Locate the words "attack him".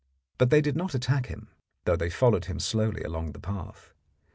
0.95-1.49